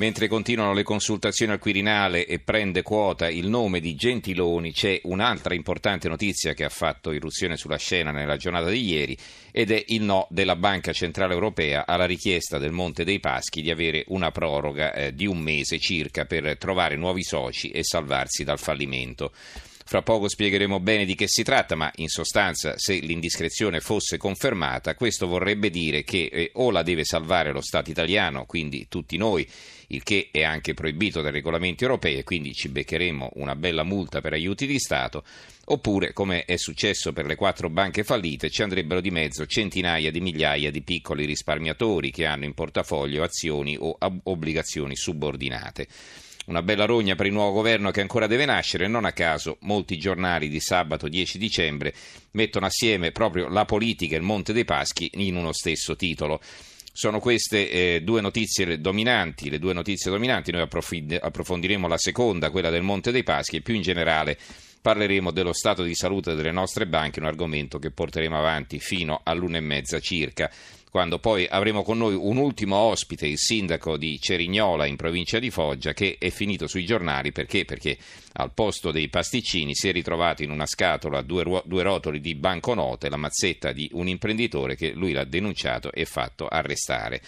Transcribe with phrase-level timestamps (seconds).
[0.00, 5.52] Mentre continuano le consultazioni al Quirinale e prende quota il nome di Gentiloni, c'è un'altra
[5.52, 9.14] importante notizia che ha fatto irruzione sulla scena nella giornata di ieri
[9.52, 13.70] ed è il no della Banca Centrale Europea alla richiesta del Monte dei Paschi di
[13.70, 18.58] avere una proroga eh, di un mese circa per trovare nuovi soci e salvarsi dal
[18.58, 19.32] fallimento.
[19.90, 24.94] Fra poco spiegheremo bene di che si tratta, ma in sostanza, se l'indiscrezione fosse confermata,
[24.94, 29.44] questo vorrebbe dire che eh, o la deve salvare lo Stato italiano, quindi tutti noi,
[29.88, 34.20] il che è anche proibito dai regolamenti europei e quindi ci beccheremo una bella multa
[34.20, 35.24] per aiuti di Stato,
[35.64, 40.20] oppure, come è successo per le quattro banche fallite, ci andrebbero di mezzo centinaia di
[40.20, 45.88] migliaia di piccoli risparmiatori che hanno in portafoglio azioni o obbligazioni subordinate.
[46.50, 49.96] Una bella rogna per il nuovo governo che ancora deve nascere, non a caso molti
[49.98, 51.94] giornali di sabato 10 dicembre
[52.32, 56.40] mettono assieme proprio la politica e il Monte dei Paschi in uno stesso titolo.
[56.92, 60.66] Sono queste eh, due notizie dominanti, le due notizie dominanti, noi
[61.20, 64.36] approfondiremo la seconda, quella del Monte dei Paschi e più in generale
[64.82, 69.58] parleremo dello stato di salute delle nostre banche, un argomento che porteremo avanti fino all'una
[69.58, 70.50] e mezza circa
[70.90, 75.50] quando poi avremo con noi un ultimo ospite, il sindaco di Cerignola in provincia di
[75.50, 77.64] Foggia, che è finito sui giornali perché?
[77.64, 77.96] Perché
[78.32, 83.08] al posto dei pasticcini si è ritrovato in una scatola due, due rotoli di banconote,
[83.08, 87.22] la mazzetta di un imprenditore che lui l'ha denunciato e fatto arrestare.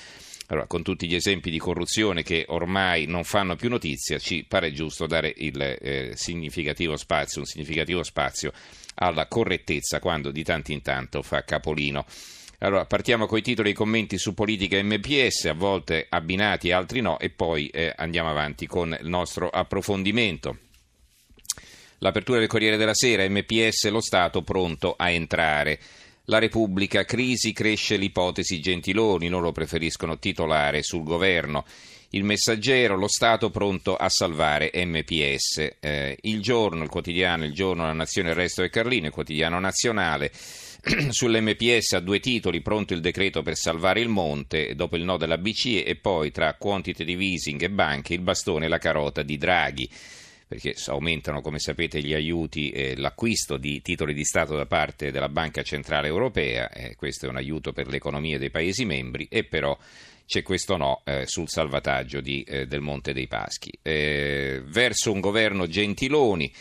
[0.49, 4.73] Allora, con tutti gli esempi di corruzione che ormai non fanno più notizia, ci pare
[4.73, 8.53] giusto dare il eh, significativo spazio, un significativo spazio
[8.97, 12.05] alla correttezza quando di tanto in tanto fa capolino.
[12.63, 17.01] Allora, partiamo con i titoli e i commenti su politica MPS, a volte abbinati, altri
[17.01, 20.59] no, e poi eh, andiamo avanti con il nostro approfondimento.
[21.99, 25.81] L'apertura del Corriere della Sera, MPS, lo Stato pronto a entrare.
[26.27, 31.65] La Repubblica, crisi, cresce l'ipotesi Gentiloni, non lo preferiscono titolare sul governo.
[32.11, 35.79] Il messaggero, lo Stato pronto a salvare MPS.
[35.81, 39.59] Eh, il giorno, il quotidiano, il giorno, la nazione, il resto del Carlino, il quotidiano
[39.59, 40.31] nazionale.
[41.11, 45.39] Sull'MPS a due titoli, pronto il decreto per salvare il monte, dopo il no della
[45.39, 49.89] BCE e poi tra quantitative easing e banche il bastone e la carota di Draghi
[50.53, 55.31] perché aumentano, come sapete, gli aiuti e l'acquisto di titoli di Stato da parte della
[55.31, 59.75] Banca Centrale Europea, eh, questo è un aiuto per l'economia dei Paesi membri, e però
[60.27, 63.73] c'è questo no eh, sul salvataggio di, eh, del Monte dei Paschi.
[63.81, 66.53] Eh, verso un governo Gentiloni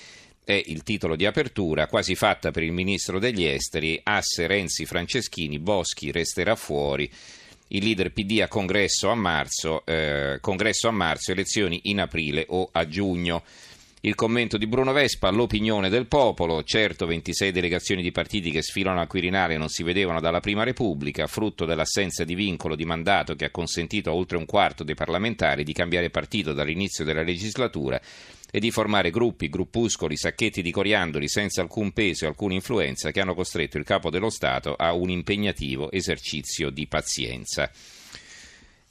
[0.43, 5.59] è il titolo di apertura, quasi fatta per il ministro degli esteri, asse Renzi Franceschini,
[5.59, 7.09] Boschi resterà fuori.
[7.67, 12.67] Il leader PD a congresso a marzo, eh, congresso a marzo, elezioni in aprile o
[12.71, 13.43] a giugno.
[14.03, 18.99] Il commento di Bruno Vespa, l'opinione del popolo, certo 26 delegazioni di partiti che sfilano
[18.99, 23.45] al Quirinale non si vedevano dalla Prima Repubblica, frutto dell'assenza di vincolo di mandato che
[23.45, 28.01] ha consentito a oltre un quarto dei parlamentari di cambiare partito dall'inizio della legislatura
[28.51, 33.21] e di formare gruppi, gruppuscoli, sacchetti di coriandoli senza alcun peso e alcuna influenza che
[33.21, 37.71] hanno costretto il capo dello Stato a un impegnativo esercizio di pazienza.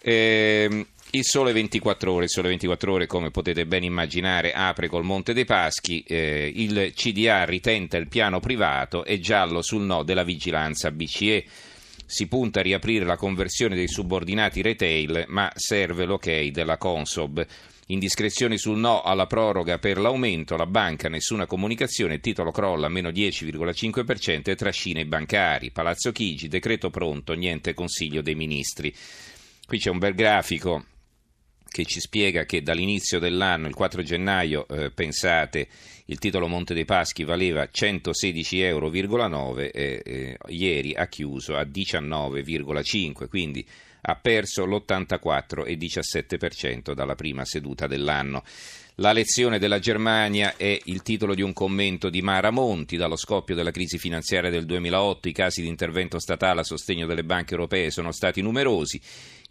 [0.02, 5.04] Eh, il sole 24 ore, il sole 24 ore come potete ben immaginare apre col
[5.04, 10.22] Monte dei Paschi, eh, il CDA ritenta il piano privato e giallo sul no della
[10.22, 11.44] vigilanza BCE.
[12.06, 17.44] Si punta a riaprire la conversione dei subordinati retail, ma serve l'ok della Consob.
[17.90, 24.48] Indiscrezioni sul no alla proroga per l'aumento, la banca nessuna comunicazione, titolo crolla meno 10,5%
[24.48, 25.72] e trascina i bancari.
[25.72, 28.94] Palazzo Chigi, decreto pronto, niente consiglio dei ministri.
[29.66, 30.84] Qui c'è un bel grafico
[31.68, 35.66] che ci spiega che dall'inizio dell'anno, il 4 gennaio, eh, pensate,
[36.06, 38.92] il titolo Monte dei Paschi valeva 116,9 euro,
[39.58, 39.70] e
[40.04, 43.66] eh, ieri ha chiuso a 19,5, quindi
[44.02, 48.42] ha perso l'84,17% dalla prima seduta dell'anno.
[49.00, 52.98] La lezione della Germania è il titolo di un commento di Mara Monti.
[52.98, 57.24] Dallo scoppio della crisi finanziaria del 2008 i casi di intervento statale a sostegno delle
[57.24, 59.00] banche europee sono stati numerosi.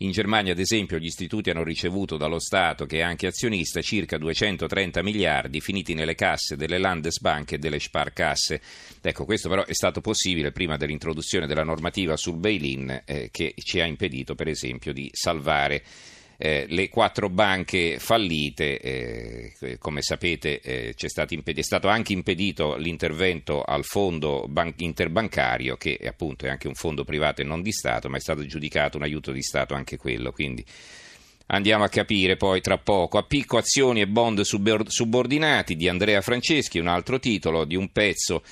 [0.02, 4.20] In Germania, ad esempio, gli istituti hanno ricevuto dallo Stato, che è anche azionista, circa
[4.20, 8.62] 230 miliardi finiti nelle casse delle Landesbank e delle Sparkasse.
[9.02, 13.80] Ecco, questo però è stato possibile prima dell'introduzione della normativa sul bail-in eh, che ci
[13.80, 15.84] ha impedito, per esempio, di salvare
[16.42, 20.96] eh, le quattro banche fallite, eh, come sapete eh,
[21.32, 26.70] impedito, è stato anche impedito l'intervento al fondo ban- interbancario, che è appunto è anche
[26.70, 29.74] un fondo privato e non di Stato, ma è stato giudicato un aiuto di Stato
[29.74, 30.32] anche quello.
[30.32, 30.64] Quindi
[31.48, 33.18] andiamo a capire poi tra poco.
[33.18, 38.44] A picco azioni e bond subordinati di Andrea Franceschi, un altro titolo di un pezzo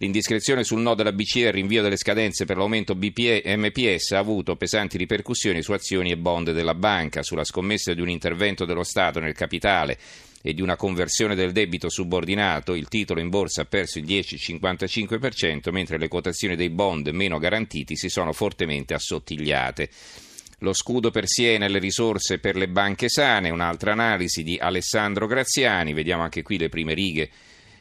[0.00, 4.18] L'indiscrezione sul no della BCE e il rinvio delle scadenze per l'aumento BPE, MPS ha
[4.18, 8.84] avuto pesanti ripercussioni su azioni e bond della banca, sulla scommessa di un intervento dello
[8.84, 9.98] Stato nel capitale
[10.40, 15.72] e di una conversione del debito subordinato, il titolo in borsa ha perso il 10-55%,
[15.72, 19.88] mentre le quotazioni dei bond meno garantiti si sono fortemente assottigliate.
[20.60, 25.26] Lo scudo per Siena e le risorse per le banche sane, un'altra analisi di Alessandro
[25.26, 27.30] Graziani, vediamo anche qui le prime righe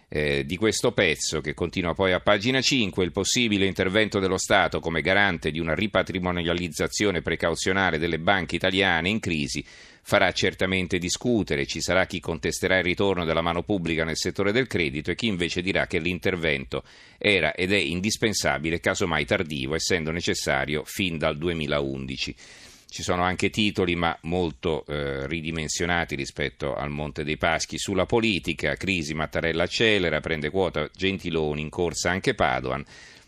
[0.09, 4.79] eh, di questo pezzo che continua poi a pagina 5, il possibile intervento dello Stato
[4.79, 9.63] come garante di una ripatrimonializzazione precauzionale delle banche italiane in crisi
[10.07, 14.65] farà certamente discutere, ci sarà chi contesterà il ritorno della mano pubblica nel settore del
[14.65, 16.83] credito e chi invece dirà che l'intervento
[17.17, 22.35] era ed è indispensabile, casomai tardivo, essendo necessario fin dal 2011.
[22.89, 28.75] Ci sono anche titoli, ma molto eh, ridimensionati rispetto al Monte dei Paschi, sulla politica,
[28.75, 32.83] crisi Mattarella accelera, prende quota Gentiloni, in corsa anche Padoan.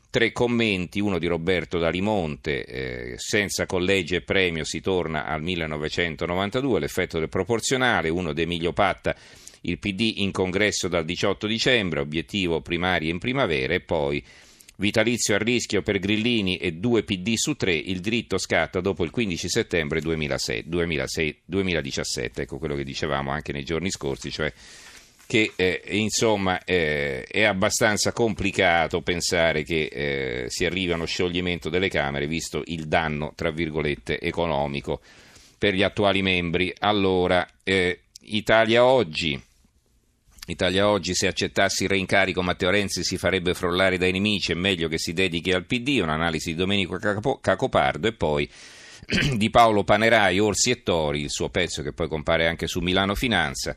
[0.10, 6.80] Tre commenti, uno di Roberto Dalimonte, eh, senza collegi e premio si torna al 1992,
[6.80, 9.16] l'effetto del proporzionale, uno di Emilio Patta,
[9.62, 14.24] il PD in congresso dal 18 dicembre, obiettivo primario in primavera e poi
[14.80, 19.12] Vitalizio a rischio per Grillini e due PD su tre, il diritto scatta dopo il
[19.12, 24.54] 15 settembre 2006, 2006, 2017, ecco quello che dicevamo anche nei giorni scorsi, cioè
[25.28, 31.70] che eh, insomma eh, è abbastanza complicato pensare che eh, si arrivi a uno scioglimento
[31.70, 35.02] delle Camere visto il danno, tra virgolette, economico
[35.58, 36.74] per gli attuali membri.
[36.80, 39.38] Allora, eh, Italia oggi
[40.50, 44.88] Italia oggi, se accettassi il reincarico Matteo Renzi si farebbe frollare dai nemici, è meglio
[44.88, 46.98] che si dedichi al PD, un'analisi di Domenico
[47.42, 48.50] Cacopardo e poi
[49.36, 53.16] di Paolo Panerai, Orsi e Tori, il suo pezzo che poi compare anche su Milano
[53.16, 53.74] Finanza,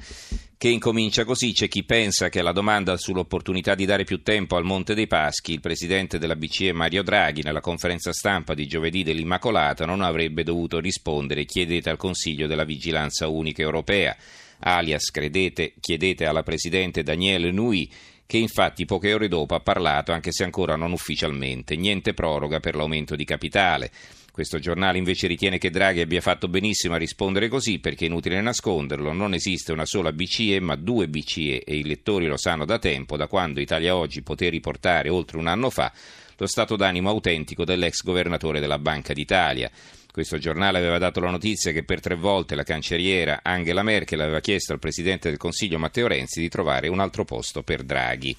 [0.59, 4.65] che incomincia così, c'è chi pensa che alla domanda sull'opportunità di dare più tempo al
[4.65, 9.87] Monte dei Paschi, il presidente della BCE Mario Draghi nella conferenza stampa di giovedì dell'Immacolata
[9.87, 14.17] non avrebbe dovuto rispondere chiedete al Consiglio della Vigilanza Unica Europea
[14.62, 17.91] alias credete, chiedete alla Presidente Daniele Nui,
[18.26, 22.76] che infatti poche ore dopo ha parlato, anche se ancora non ufficialmente, niente proroga per
[22.76, 23.91] l'aumento di capitale.
[24.32, 28.41] Questo giornale invece ritiene che Draghi abbia fatto benissimo a rispondere così perché è inutile
[28.41, 32.79] nasconderlo, non esiste una sola BCE ma due BCE e i lettori lo sanno da
[32.79, 35.93] tempo, da quando Italia Oggi poté riportare oltre un anno fa
[36.38, 39.70] lo stato d'animo autentico dell'ex governatore della Banca d'Italia.
[40.12, 44.41] Questo giornale aveva dato la notizia che per tre volte la cancelliera Angela Merkel aveva
[44.41, 48.37] chiesto al Presidente del Consiglio Matteo Renzi di trovare un altro posto per Draghi.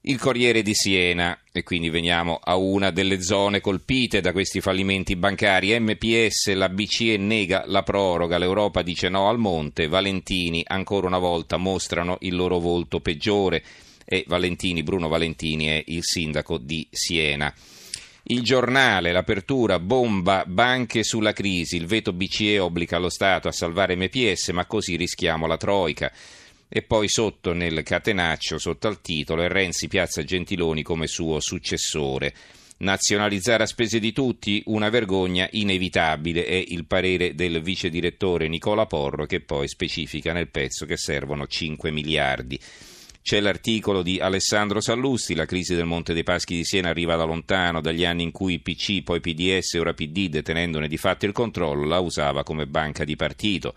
[0.00, 5.14] Il Corriere di Siena, e quindi veniamo a una delle zone colpite da questi fallimenti
[5.14, 5.78] bancari.
[5.78, 11.58] MPS, la BCE nega la proroga, l'Europa dice no al monte, Valentini ancora una volta
[11.58, 13.62] mostrano il loro volto peggiore
[14.04, 17.54] e Valentini, Bruno Valentini è il sindaco di Siena.
[18.30, 23.96] Il giornale, l'apertura, bomba, banche sulla crisi, il veto BCE obbliga lo Stato a salvare
[23.96, 26.12] MPS, ma così rischiamo la Troica.
[26.68, 32.32] E poi sotto nel catenaccio, sotto al titolo, Renzi piazza Gentiloni come suo successore.
[32.78, 38.86] Nazionalizzare a spese di tutti, una vergogna inevitabile, è il parere del vice direttore Nicola
[38.86, 42.60] Porro che poi specifica nel pezzo che servono 5 miliardi.
[43.22, 47.24] C'è l'articolo di Alessandro Sallusti, la crisi del Monte dei Paschi di Siena arriva da
[47.24, 51.86] lontano, dagli anni in cui PC, poi PDS, ora PD, detenendone di fatto il controllo,
[51.86, 53.74] la usava come banca di partito.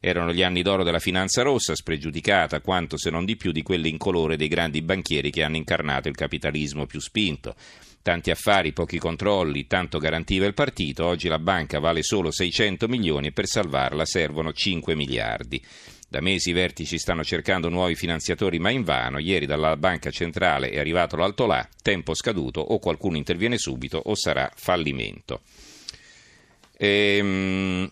[0.00, 3.88] Erano gli anni d'oro della finanza rossa, spregiudicata quanto se non di più di quelle
[3.88, 7.54] incolore dei grandi banchieri che hanno incarnato il capitalismo più spinto.
[8.02, 13.28] Tanti affari, pochi controlli, tanto garantiva il partito, oggi la banca vale solo 600 milioni
[13.28, 15.60] e per salvarla servono 5 miliardi.
[16.08, 19.18] Da mesi i vertici stanno cercando nuovi finanziatori, ma invano.
[19.18, 24.50] Ieri dalla Banca Centrale è arrivato l'altolà, tempo scaduto, o qualcuno interviene subito o sarà
[24.54, 25.40] fallimento.
[26.78, 27.90] Ehm,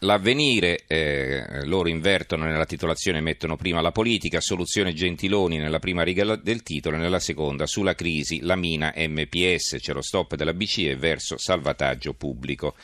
[0.00, 6.36] L'avvenire, eh, loro invertono nella titolazione, mettono prima la politica, soluzione Gentiloni nella prima riga
[6.36, 10.96] del titolo e nella seconda sulla crisi, la mina MPS, c'è lo stop della BCE
[10.96, 12.74] verso salvataggio pubblico.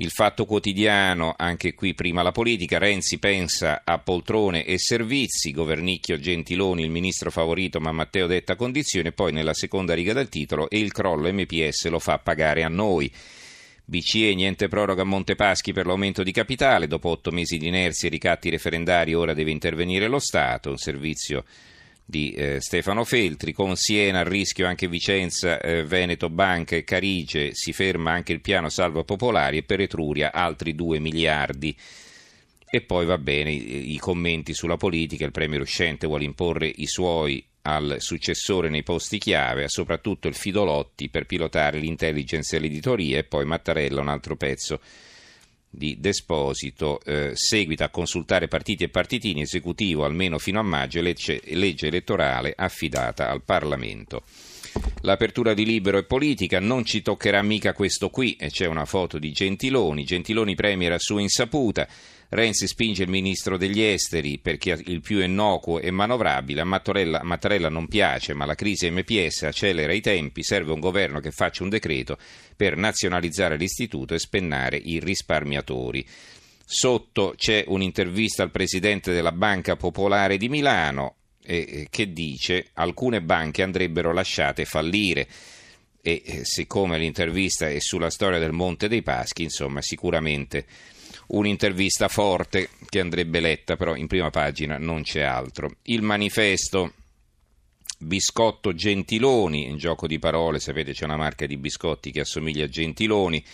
[0.00, 6.20] Il fatto quotidiano, anche qui prima la politica, Renzi pensa a poltrone e servizi, governicchio
[6.20, 10.78] Gentiloni, il ministro favorito ma Matteo detta condizione, poi nella seconda riga del titolo e
[10.78, 13.12] il crollo MPS lo fa pagare a noi.
[13.84, 18.12] BCE niente proroga a Montepaschi per l'aumento di capitale, dopo otto mesi di inerzia e
[18.12, 21.44] ricatti referendari ora deve intervenire lo Stato, un servizio
[22.10, 27.50] di eh, Stefano Feltri, con Siena a rischio anche Vicenza, eh, Veneto, Banca e Carige,
[27.52, 31.76] si ferma anche il piano salvo popolari e per Etruria altri 2 miliardi.
[32.70, 36.86] E poi va bene i, i commenti sulla politica, il Premier uscente vuole imporre i
[36.86, 43.24] suoi al successore nei posti chiave, soprattutto il Fidolotti per pilotare l'intelligence e l'editoria e
[43.24, 44.80] poi Mattarella un altro pezzo
[45.70, 51.40] di Desposito eh, seguita a consultare partiti e partitini esecutivo almeno fino a maggio legge,
[51.44, 54.22] legge elettorale affidata al Parlamento.
[55.02, 59.18] L'apertura di Libero e Politica non ci toccherà mica questo qui e c'è una foto
[59.18, 61.86] di Gentiloni, Gentiloni premier a sua insaputa
[62.30, 66.60] Renzi spinge il ministro degli esteri perché il più innocuo e manovrabile.
[66.60, 70.42] A Mattarella, Mattarella non piace, ma la crisi MPS accelera i tempi.
[70.42, 72.18] Serve un governo che faccia un decreto
[72.54, 76.06] per nazionalizzare l'istituto e spennare i risparmiatori.
[76.64, 83.62] Sotto c'è un'intervista al presidente della Banca Popolare di Milano eh, che dice alcune banche
[83.62, 85.26] andrebbero lasciate fallire
[86.02, 90.66] e eh, siccome l'intervista è sulla storia del Monte dei Paschi, insomma, sicuramente
[91.28, 95.70] un'intervista forte che andrebbe letta, però in prima pagina non c'è altro.
[95.82, 96.92] Il manifesto
[98.00, 102.68] Biscotto Gentiloni, in gioco di parole, sapete c'è una marca di biscotti che assomiglia a
[102.68, 103.44] Gentiloni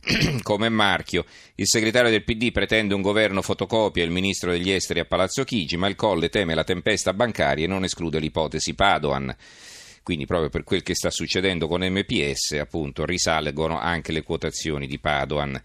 [0.42, 1.26] come marchio.
[1.56, 5.76] Il segretario del PD pretende un governo fotocopia il ministro degli esteri a Palazzo Chigi,
[5.76, 9.36] ma il Colle teme la tempesta bancaria e non esclude l'ipotesi Padoan.
[10.02, 14.98] Quindi proprio per quel che sta succedendo con MPS, appunto, risalgono anche le quotazioni di
[14.98, 15.60] Padoan.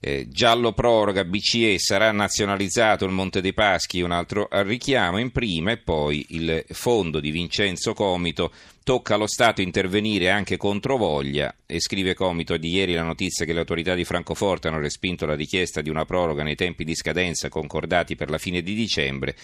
[0.00, 5.72] Eh, giallo proroga BCE sarà nazionalizzato il Monte dei Paschi, un altro richiamo in prima
[5.72, 8.52] e poi il fondo di Vincenzo Comito
[8.84, 13.52] tocca allo Stato intervenire anche contro voglia e scrive Comito di ieri la notizia che
[13.52, 17.48] le autorità di Francoforte hanno respinto la richiesta di una proroga nei tempi di scadenza
[17.48, 19.34] concordati per la fine di dicembre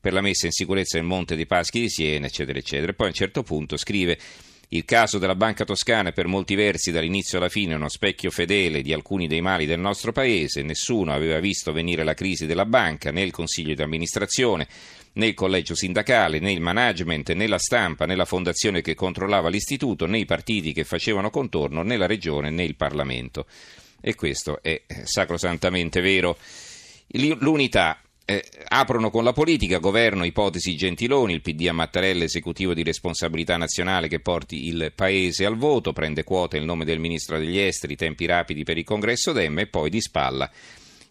[0.00, 2.92] per la messa in sicurezza del Monte dei Paschi di Siena, eccetera, eccetera.
[2.92, 4.16] E poi a un certo punto scrive
[4.70, 8.82] il caso della Banca Toscana è per molti versi dall'inizio alla fine uno specchio fedele
[8.82, 10.62] di alcuni dei mali del nostro paese.
[10.62, 14.68] Nessuno aveva visto venire la crisi della banca, né il consiglio di amministrazione,
[15.14, 19.48] né il collegio sindacale, né il management, né la stampa, né la fondazione che controllava
[19.48, 23.46] l'istituto, né i partiti che facevano contorno, né la regione, né il Parlamento.
[24.02, 26.36] E questo è sacrosantamente vero.
[27.38, 32.82] L'unità eh, aprono con la politica, governo, ipotesi Gentiloni, il PD a Mattarella, esecutivo di
[32.82, 37.58] responsabilità nazionale che porti il Paese al voto, prende quota il nome del Ministro degli
[37.58, 40.50] Esteri, tempi rapidi per il congresso Dem e poi di spalla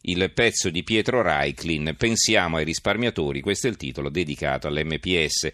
[0.01, 5.51] il pezzo di Pietro Reiklin, Pensiamo ai risparmiatori, questo è il titolo dedicato all'MPS.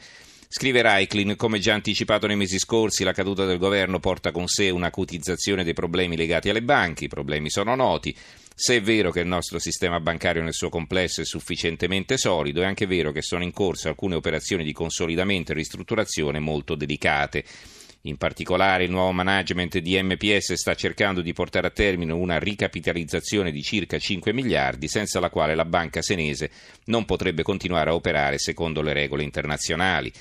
[0.50, 4.70] Scrive Reiklin, come già anticipato nei mesi scorsi, la caduta del governo porta con sé
[4.70, 8.15] un'acutizzazione dei problemi legati alle banche, i problemi sono noti.
[8.56, 12.66] Se è vero che il nostro sistema bancario nel suo complesso è sufficientemente solido, è
[12.66, 17.44] anche vero che sono in corso alcune operazioni di consolidamento e ristrutturazione molto delicate.
[18.06, 23.50] In particolare il nuovo management di MPS sta cercando di portare a termine una ricapitalizzazione
[23.50, 26.52] di circa 5 miliardi, senza la quale la banca senese
[26.86, 30.12] non potrebbe continuare a operare secondo le regole internazionali.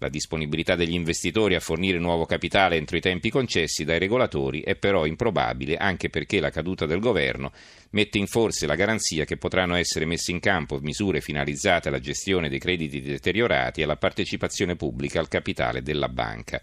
[0.00, 4.76] La disponibilità degli investitori a fornire nuovo capitale entro i tempi concessi dai regolatori è
[4.76, 7.50] però improbabile anche perché la caduta del governo
[7.90, 12.48] mette in forse la garanzia che potranno essere messe in campo misure finalizzate alla gestione
[12.48, 16.62] dei crediti deteriorati e alla partecipazione pubblica al capitale della banca.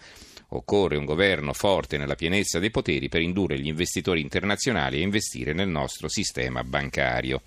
[0.50, 5.52] Occorre un governo forte nella pienezza dei poteri per indurre gli investitori internazionali a investire
[5.52, 7.42] nel nostro sistema bancario.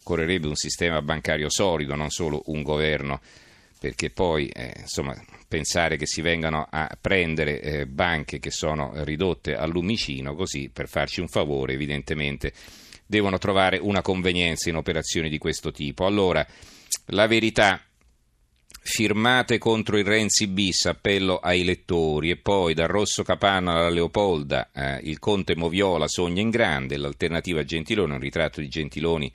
[0.00, 3.20] Occorrerebbe un sistema bancario solido, non solo un governo
[3.84, 5.14] perché poi eh, insomma,
[5.46, 10.88] pensare che si vengano a prendere eh, banche che sono ridotte al lumicino così per
[10.88, 12.54] farci un favore evidentemente
[13.04, 16.06] devono trovare una convenienza in operazioni di questo tipo.
[16.06, 16.46] Allora,
[17.08, 17.78] la verità
[18.80, 24.70] firmate contro il Renzi bis, appello ai lettori e poi dal Rosso Capanna alla Leopolda
[24.72, 29.30] eh, il Conte Moviola sogna in grande, l'alternativa Gentiloni, un ritratto di Gentiloni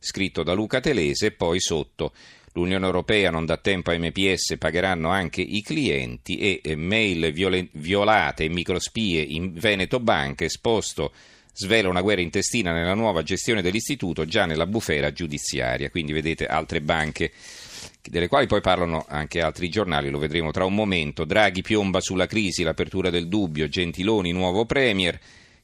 [0.00, 2.12] scritto da Luca Telese e poi sotto
[2.52, 7.32] L'Unione Europea non dà tempo a MPS, pagheranno anche i clienti e mail
[7.72, 11.12] violate e microspie in Veneto Banca esposto
[11.54, 15.90] svela una guerra intestina nella nuova gestione dell'istituto già nella bufera giudiziaria.
[15.90, 17.30] Quindi vedete altre banche
[18.02, 21.24] delle quali poi parlano anche altri giornali, lo vedremo tra un momento.
[21.24, 25.18] Draghi piomba sulla crisi, l'apertura del dubbio, Gentiloni nuovo premier.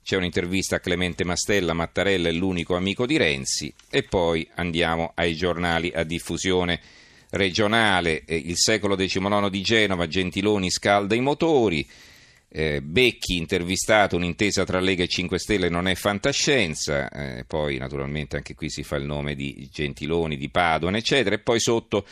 [0.08, 5.36] C'è un'intervista a Clemente Mastella, Mattarella è l'unico amico di Renzi e poi andiamo ai
[5.36, 6.80] giornali a diffusione
[7.28, 8.22] regionale.
[8.26, 11.86] Il secolo XIX di Genova, Gentiloni scalda i motori.
[12.48, 18.36] Eh, Becchi intervistato, un'intesa tra Lega e 5 Stelle non è fantascienza, eh, poi naturalmente
[18.36, 22.06] anche qui si fa il nome di Gentiloni, di Padoan, eccetera, e poi sotto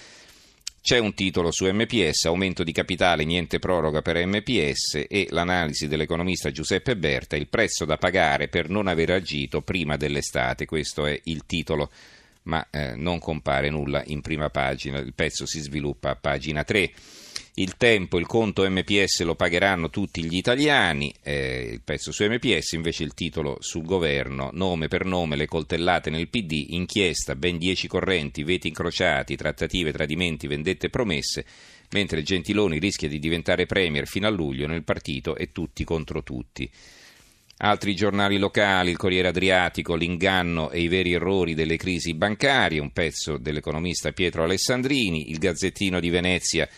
[0.87, 6.53] c'è un titolo su MPS, aumento di capitale, niente proroga per MPS e l'analisi dell'economista
[6.53, 11.45] Giuseppe Berta, il prezzo da pagare per non aver agito prima dell'estate, questo è il
[11.45, 11.91] titolo,
[12.43, 16.93] ma eh, non compare nulla in prima pagina, il pezzo si sviluppa a pagina 3
[17.59, 22.73] il tempo, il conto MPS lo pagheranno tutti gli italiani, eh, il pezzo su MPS,
[22.73, 27.89] invece il titolo sul governo, nome per nome, le coltellate nel PD, inchiesta, ben 10
[27.89, 31.47] correnti, veti incrociati, trattative, tradimenti, vendette promesse,
[31.93, 36.71] mentre Gentiloni rischia di diventare premier fino a luglio nel partito e tutti contro tutti.
[37.59, 42.93] Altri giornali locali, il Corriere Adriatico, l'inganno e i veri errori delle crisi bancarie, un
[42.93, 46.69] pezzo dell'economista Pietro Alessandrini, il Gazzettino di Venezia,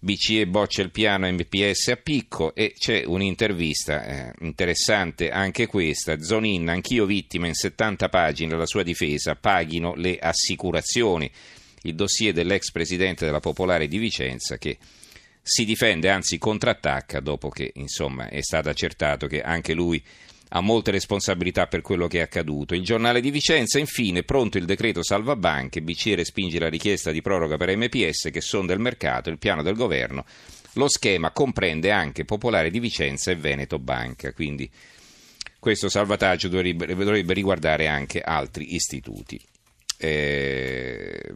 [0.00, 6.22] BCE boccia il piano MPS a picco e c'è un'intervista eh, interessante anche questa.
[6.22, 11.28] Zonin, anch'io vittima in 70 pagine la sua difesa, paghino le assicurazioni.
[11.82, 14.78] Il dossier dell'ex presidente della Popolare di Vicenza che
[15.42, 20.00] si difende, anzi contrattacca dopo che insomma, è stato accertato che anche lui
[20.50, 22.74] ha molte responsabilità per quello che è accaduto.
[22.74, 27.20] Il giornale di Vicenza, infine, pronto il decreto salva banche, BCE respinge la richiesta di
[27.20, 30.24] proroga per MPS che sonda il mercato, il piano del governo.
[30.74, 34.70] Lo schema comprende anche Popolare di Vicenza e Veneto Banca, quindi
[35.58, 39.40] questo salvataggio dovrebbe, dovrebbe riguardare anche altri istituti.
[39.98, 41.34] Eh,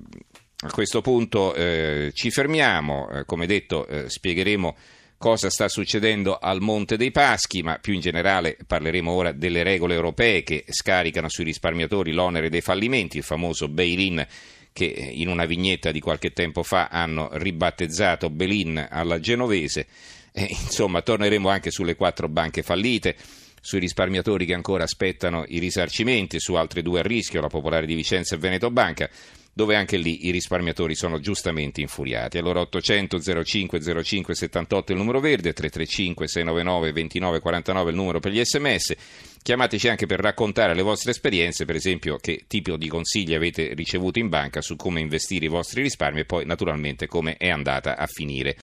[0.65, 4.77] a questo punto eh, ci fermiamo, eh, come detto eh, spiegheremo
[5.23, 9.95] cosa sta succedendo al Monte dei Paschi, ma più in generale parleremo ora delle regole
[9.95, 14.27] europee che scaricano sui risparmiatori l'onere dei fallimenti, il famoso bail-in
[14.73, 19.87] che in una vignetta di qualche tempo fa hanno ribattezzato Belin alla genovese.
[20.33, 23.15] E, insomma, torneremo anche sulle quattro banche fallite,
[23.61, 27.95] sui risparmiatori che ancora aspettano i risarcimenti, su altre due a rischio, la Popolare di
[27.95, 29.09] Vicenza e Veneto Banca
[29.53, 32.39] dove anche lì i risparmiatori sono giustamente infuriati.
[32.39, 38.33] Allora 800 05 05 78 il numero verde, 335 699 29 49 il numero per
[38.33, 38.95] gli sms.
[39.43, 44.21] Chiamateci anche per raccontare le vostre esperienze, per esempio che tipo di consigli avete ricevuto
[44.21, 48.07] in banca su come investire i vostri risparmi e poi naturalmente come è andata a
[48.07, 48.57] finire.